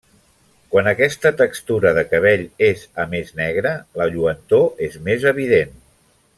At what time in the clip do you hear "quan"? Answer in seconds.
0.75-0.87